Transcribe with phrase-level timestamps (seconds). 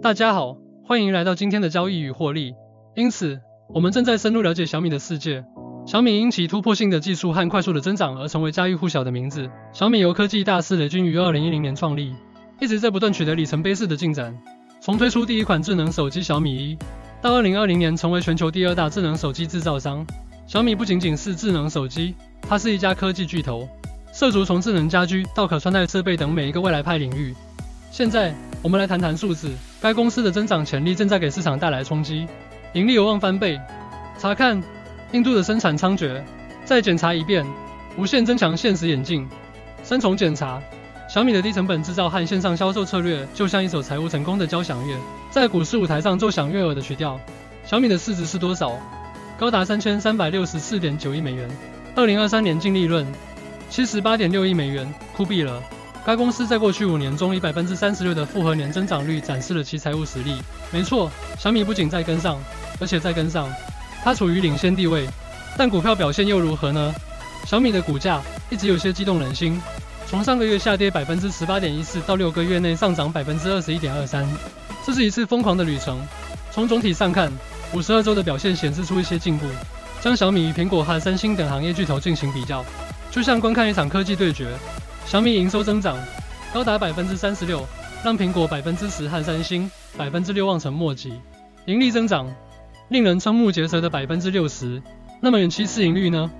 [0.00, 2.54] 大家好，欢迎来到今天的交易与获利。
[2.94, 3.40] 因此，
[3.74, 5.44] 我们正在深入了解小米的世界。
[5.86, 9.50] 小米因其突破性的技术和快速的增长而成为家喻户晓的名字。
[9.72, 12.14] 小米由科技大师雷军于2010年创立，
[12.60, 14.38] 一直在不断取得里程碑式的进展。
[14.80, 16.78] 从推出第一款智能手机小米一，
[17.20, 20.06] 到2020年成为全球第二大智能手机制造商，
[20.46, 23.68] 小米不仅仅是智能手机，它是一家科技巨头，
[24.12, 27.34] 涉足从智能家居到可穿戴设备等每一个未来派领域。
[27.90, 29.50] 现在，我们来谈谈数字。
[29.80, 32.26] 该公司的增长潜力正在给市场带来冲击，
[32.72, 33.60] 盈利有望翻倍。
[34.18, 34.62] 查看
[35.12, 36.20] 印度的生产猖獗，
[36.64, 37.46] 再检查一遍，
[37.96, 39.28] 无限增强现实眼镜。
[39.84, 40.60] 三重检查，
[41.08, 44.96] 小米的低成本制造和线上销售策略就像一首财务成功的交响乐，
[45.30, 47.18] 在股市舞台上奏响悦耳的曲调。
[47.64, 48.72] 小米的市值是多少？
[49.38, 51.48] 高达三千三百六十四点九亿美元。
[51.94, 53.06] 二零二三年净利润
[53.70, 55.62] 七十八点六亿美元，酷毙了。
[56.08, 60.40] 该公司在过去五年中以百分之三十六的复合年增长率展示了其财务实力。
[60.70, 62.40] 没错，小米不仅在跟上，
[62.80, 63.46] 而且在跟上，
[64.02, 65.06] 它处于领先地位。
[65.54, 66.94] 但股票表现又如何呢？
[67.44, 69.60] 小米的股价一直有些激动人心，
[70.06, 74.26] 从上个月下跌百分之十八点一四到六个月内上涨百分之二十一点二三，
[74.86, 76.00] 这是一次疯狂的旅程。
[76.50, 77.30] 从总体上看，
[77.74, 79.44] 五十二周的表现显示出一些进步。
[80.00, 82.64] 将小米与苹果和三星等行业巨头进行比较，
[83.10, 84.46] 就像观看一场科技对决。
[85.08, 85.96] 小米营收增长
[86.52, 87.66] 高达百分之三十六，
[88.04, 91.14] 让苹果百分之十和三星百分之六望尘莫及。
[91.64, 92.30] 盈利增长
[92.90, 94.82] 令人瞠目结舌的百分之六十，
[95.22, 96.30] 那么远期市盈率呢？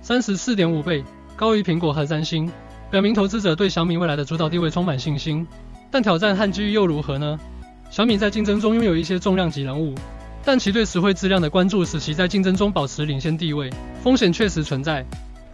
[0.00, 1.04] 三十四点五倍，
[1.36, 2.50] 高于苹果和三星，
[2.90, 5.46] 表明投资者对小米未来的主导地位充满信心。
[5.90, 7.38] 但挑战和机遇又如何呢？
[7.90, 9.94] 小米在竞争中拥有一些重量级人物，
[10.42, 13.70] 但其对实惠质量的关注使其在竞争中保持领先地位。
[14.02, 15.04] 风险确实存在。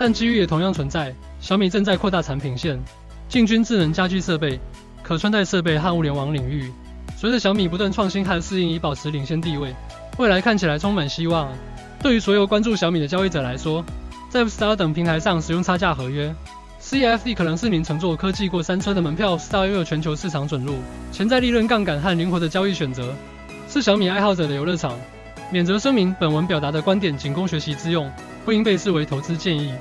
[0.00, 1.14] 但机遇也同样存在。
[1.40, 2.80] 小米正在扩大产品线，
[3.28, 4.58] 进军智能家居设备、
[5.02, 6.72] 可穿戴设备和物联网领域。
[7.18, 9.74] 随着小米不断创新和适应，以保持领先地位，
[10.16, 11.52] 未来看起来充满希望。
[12.02, 13.84] 对于所有关注小米的交易者来说，
[14.30, 16.34] 在 Star 等平台上使用差价合约
[16.80, 19.36] ，CFD 可能是您乘坐科技过山车的门票。
[19.36, 20.76] Star 拥有全球市场准入、
[21.12, 23.14] 潜在利润杠杆和灵活的交易选择，
[23.68, 24.94] 是小米爱好者的游乐场。
[25.52, 28.10] 免责声明：本文表达的观点仅供学习之用，
[28.46, 29.74] 不应被视为投资建议。